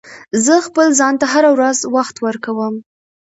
[0.45, 2.73] زه خپل ځان ته هره ورځ وخت ورکوم.